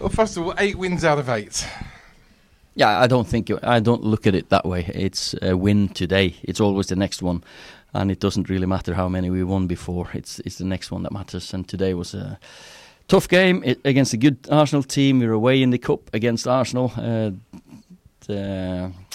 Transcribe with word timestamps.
Well, 0.00 0.10
first 0.10 0.36
of 0.36 0.44
all, 0.44 0.54
eight 0.58 0.76
wins 0.76 1.04
out 1.04 1.18
of 1.18 1.28
eight. 1.28 1.66
Yeah, 2.76 3.00
I 3.00 3.08
don't 3.08 3.26
think 3.26 3.50
I 3.64 3.80
don't 3.80 4.04
look 4.04 4.28
at 4.28 4.34
it 4.36 4.48
that 4.50 4.64
way. 4.64 4.84
It's 4.94 5.34
a 5.42 5.56
win 5.56 5.88
today. 5.88 6.36
It's 6.42 6.60
always 6.60 6.86
the 6.86 6.94
next 6.94 7.20
one, 7.20 7.42
and 7.92 8.10
it 8.10 8.20
doesn't 8.20 8.48
really 8.48 8.66
matter 8.66 8.94
how 8.94 9.08
many 9.08 9.28
we 9.30 9.42
won 9.42 9.66
before. 9.66 10.08
It's 10.14 10.38
it's 10.40 10.58
the 10.58 10.64
next 10.64 10.92
one 10.92 11.02
that 11.02 11.10
matters. 11.12 11.52
And 11.52 11.66
today 11.66 11.94
was 11.94 12.14
a 12.14 12.38
tough 13.08 13.28
game 13.28 13.64
against 13.84 14.12
a 14.12 14.16
good 14.16 14.36
Arsenal 14.48 14.84
team. 14.84 15.18
We 15.18 15.26
were 15.26 15.32
away 15.32 15.60
in 15.62 15.70
the 15.70 15.78
cup 15.78 16.14
against 16.14 16.46
Arsenal. 16.46 16.92
Uh, 16.96 17.30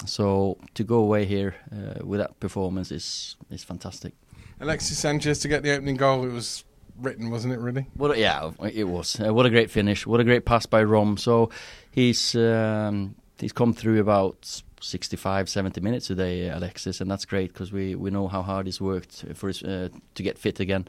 so 0.04 0.58
to 0.74 0.84
go 0.84 0.96
away 0.96 1.24
here 1.24 1.54
uh, 1.72 2.04
with 2.04 2.20
that 2.20 2.38
performance 2.40 2.90
is 2.90 3.36
is 3.50 3.64
fantastic. 3.64 4.12
Alexis 4.60 4.98
Sanchez 4.98 5.38
to 5.38 5.48
get 5.48 5.62
the 5.62 5.72
opening 5.72 5.96
goal. 5.96 6.24
It 6.24 6.32
was 6.32 6.64
written, 6.98 7.30
wasn't 7.30 7.54
it? 7.54 7.60
Really? 7.60 7.86
What? 7.94 8.16
Yeah, 8.18 8.50
it 8.72 8.84
was. 8.84 9.20
Uh, 9.20 9.32
what 9.32 9.46
a 9.46 9.50
great 9.50 9.70
finish! 9.70 10.06
What 10.06 10.20
a 10.20 10.24
great 10.24 10.44
pass 10.44 10.66
by 10.66 10.82
Rom. 10.82 11.16
So 11.16 11.50
he's. 11.90 12.34
Um, 12.34 13.14
he's 13.38 13.52
come 13.52 13.72
through 13.72 14.00
about 14.00 14.62
65, 14.80 15.48
70 15.48 15.80
minutes 15.80 16.06
today, 16.06 16.48
Alexis, 16.48 17.00
and 17.00 17.10
that's 17.10 17.24
great 17.24 17.52
because 17.52 17.72
we, 17.72 17.94
we 17.94 18.10
know 18.10 18.28
how 18.28 18.42
hard 18.42 18.66
he's 18.66 18.80
worked 18.80 19.24
for 19.34 19.48
his, 19.48 19.62
uh, 19.62 19.88
to 20.14 20.22
get 20.22 20.38
fit 20.38 20.60
again, 20.60 20.86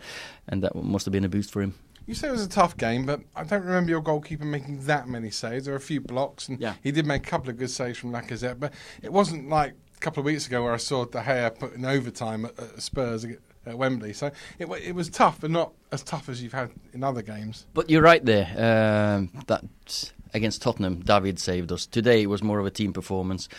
and 0.48 0.62
that 0.64 0.76
must 0.76 1.06
have 1.06 1.12
been 1.12 1.26
a 1.26 1.30
boost 1.30 1.52
for 1.52 1.62
him. 1.62 1.76
You 2.06 2.14
say 2.14 2.28
it 2.28 2.32
was 2.32 2.46
a 2.46 2.50
tough 2.50 2.78
game, 2.78 3.06
but 3.06 3.22
I 3.36 3.44
don't 3.44 3.64
remember 3.64 3.90
your 3.90 4.02
goalkeeper 4.02 4.46
making 4.46 4.86
that 4.86 5.08
many 5.08 5.32
saves. 5.32 5.66
There 5.66 5.74
were 5.74 5.78
a 5.78 5.82
few 5.82 6.02
blocks, 6.02 6.48
and 6.48 6.60
yeah. 6.60 6.76
he 6.84 6.92
did 6.92 7.08
make 7.08 7.26
a 7.26 7.30
couple 7.30 7.50
of 7.50 7.58
good 7.58 7.72
saves 7.72 7.98
from 7.98 8.12
Lacazette, 8.12 8.60
but 8.60 8.74
it 9.02 9.12
wasn't 9.12 9.50
like 9.50 9.74
a 9.96 10.00
couple 10.00 10.22
of 10.22 10.26
weeks 10.26 10.46
ago 10.46 10.64
where 10.64 10.74
I 10.74 10.78
saw 10.78 11.06
De 11.06 11.20
Gea 11.20 11.58
put 11.58 11.74
in 11.74 11.84
overtime 11.84 12.46
at, 12.46 12.60
at 12.60 12.82
Spurs 12.82 13.26
at 13.66 13.78
Wembley. 13.78 14.14
So 14.14 14.32
it, 14.60 14.68
it 14.84 14.96
was 14.96 15.10
tough, 15.10 15.42
but 15.42 15.52
not 15.52 15.74
as 15.92 16.04
tough 16.04 16.30
as 16.30 16.42
you've 16.42 16.54
had 16.54 16.72
in 16.94 17.04
other 17.04 17.22
games. 17.22 17.66
But 17.74 17.90
you're 17.90 18.02
right 18.02 18.24
there. 18.24 18.48
Um, 18.56 19.32
that 19.48 20.12
against 20.34 20.62
Tottenham, 20.62 21.02
David 21.02 21.40
saved 21.40 21.72
us. 21.72 21.86
Today 21.86 22.24
it 22.24 22.28
was 22.28 22.44
more 22.44 22.60
of 22.60 22.66
a 22.66 22.72
team 22.72 22.94
performance. 22.94 23.50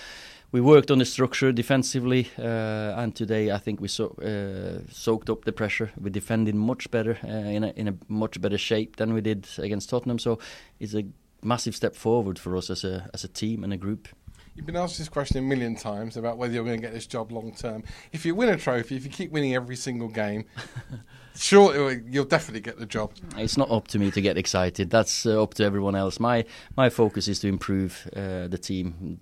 We 0.52 0.60
worked 0.60 0.90
on 0.90 0.98
the 0.98 1.04
structure 1.04 1.50
defensively, 1.50 2.30
uh, 2.38 2.94
and 2.96 3.14
today 3.14 3.50
I 3.50 3.58
think 3.58 3.80
we 3.80 3.88
so, 3.88 4.10
uh, 4.22 4.88
soaked 4.90 5.28
up 5.28 5.44
the 5.44 5.52
pressure. 5.52 5.90
We 6.00 6.08
defended 6.10 6.54
much 6.54 6.90
better 6.90 7.18
uh, 7.24 7.28
in 7.28 7.64
a 7.64 7.68
in 7.70 7.88
a 7.88 7.94
much 8.08 8.40
better 8.40 8.56
shape 8.56 8.96
than 8.96 9.12
we 9.12 9.20
did 9.20 9.48
against 9.58 9.90
Tottenham. 9.90 10.18
So 10.18 10.38
it's 10.78 10.94
a 10.94 11.04
massive 11.42 11.74
step 11.74 11.96
forward 11.96 12.38
for 12.38 12.56
us 12.56 12.70
as 12.70 12.84
a 12.84 13.10
as 13.12 13.24
a 13.24 13.28
team 13.28 13.64
and 13.64 13.72
a 13.72 13.76
group. 13.76 14.08
You've 14.56 14.64
been 14.64 14.76
asked 14.76 14.96
this 14.96 15.10
question 15.10 15.36
a 15.36 15.42
million 15.42 15.76
times 15.76 16.16
about 16.16 16.38
whether 16.38 16.54
you're 16.54 16.64
going 16.64 16.80
to 16.80 16.82
get 16.82 16.94
this 16.94 17.06
job 17.06 17.30
long 17.30 17.52
term. 17.52 17.84
If 18.10 18.24
you 18.24 18.34
win 18.34 18.48
a 18.48 18.56
trophy, 18.56 18.96
if 18.96 19.04
you 19.04 19.10
keep 19.10 19.30
winning 19.30 19.54
every 19.54 19.76
single 19.76 20.08
game, 20.08 20.46
sure 21.36 21.92
you'll 21.92 22.24
definitely 22.24 22.62
get 22.62 22.78
the 22.78 22.86
job. 22.86 23.12
It's 23.36 23.58
not 23.58 23.70
up 23.70 23.88
to 23.88 23.98
me 23.98 24.10
to 24.12 24.20
get 24.22 24.38
excited. 24.38 24.88
That's 24.88 25.26
uh, 25.26 25.42
up 25.42 25.52
to 25.54 25.64
everyone 25.64 25.94
else. 25.94 26.18
My 26.18 26.46
my 26.74 26.88
focus 26.88 27.28
is 27.28 27.38
to 27.40 27.48
improve 27.48 28.08
uh, 28.16 28.48
the 28.48 28.56
team 28.56 29.20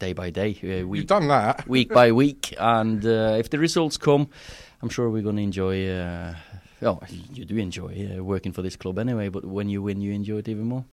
day 0.00 0.12
by 0.12 0.30
day. 0.30 0.58
Uh, 0.60 0.88
week, 0.88 0.98
You've 0.98 1.06
done 1.06 1.28
that 1.28 1.68
week 1.68 1.90
by 1.90 2.10
week, 2.10 2.52
and 2.58 3.06
uh, 3.06 3.36
if 3.38 3.50
the 3.50 3.60
results 3.60 3.96
come, 3.96 4.28
I'm 4.82 4.88
sure 4.88 5.08
we're 5.08 5.22
going 5.22 5.36
to 5.36 5.42
enjoy. 5.42 5.88
Uh, 5.88 6.34
oh, 6.82 6.98
you 7.32 7.44
do 7.44 7.56
enjoy 7.58 8.10
uh, 8.18 8.24
working 8.24 8.50
for 8.50 8.62
this 8.62 8.74
club 8.74 8.98
anyway, 8.98 9.28
but 9.28 9.44
when 9.44 9.68
you 9.68 9.82
win, 9.82 10.00
you 10.00 10.10
enjoy 10.10 10.38
it 10.38 10.48
even 10.48 10.64
more. 10.64 10.82